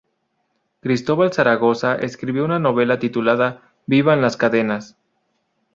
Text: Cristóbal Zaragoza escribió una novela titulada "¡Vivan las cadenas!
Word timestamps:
Cristóbal 0.79 1.31
Zaragoza 1.31 1.93
escribió 1.93 2.43
una 2.43 2.57
novela 2.57 2.97
titulada 2.97 3.71
"¡Vivan 3.85 4.19
las 4.19 4.35
cadenas! 4.35 4.97